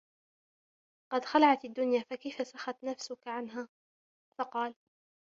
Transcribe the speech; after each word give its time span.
قَدْ 1.13 1.25
خَلَعْت 1.25 1.65
الدُّنْيَا 1.65 2.03
فَكَيْفَ 2.09 2.47
سَخَتْ 2.47 2.83
نَفْسُك 2.83 3.27
عَنْهَا؟ 3.27 3.67
فَقَالَ 4.37 4.75